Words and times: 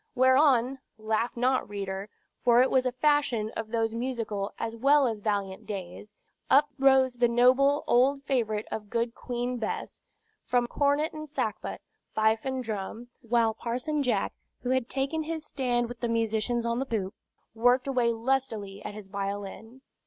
Whereon 0.15 0.79
(laugh 0.97 1.37
not, 1.37 1.69
reader, 1.69 2.09
for 2.43 2.63
it 2.63 2.71
was 2.71 2.87
a 2.87 2.91
fashion 2.91 3.51
of 3.55 3.67
those 3.67 3.93
musical 3.93 4.51
as 4.57 4.75
well 4.75 5.05
as 5.07 5.19
valiant 5.19 5.67
days) 5.67 6.11
up 6.49 6.71
rose 6.79 7.13
that 7.13 7.29
noble 7.29 7.83
old 7.85 8.23
favorite 8.23 8.65
of 8.71 8.89
good 8.89 9.13
Queen 9.13 9.57
Bess, 9.57 10.01
from 10.43 10.65
cornet 10.65 11.13
and 11.13 11.29
sackbut, 11.29 11.81
fife 12.15 12.45
and 12.45 12.63
drum; 12.63 13.09
while 13.21 13.53
Parson 13.53 14.01
Jack, 14.01 14.33
who 14.61 14.71
had 14.71 14.89
taken 14.89 15.21
his 15.21 15.45
stand 15.45 15.87
with 15.87 15.99
the 15.99 16.09
musicians 16.09 16.65
on 16.65 16.79
the 16.79 16.85
poop, 16.87 17.13
worked 17.53 17.85
away 17.85 18.11
lustily 18.11 18.83
at 18.83 18.95
his 18.95 19.07
violin. 19.07 19.81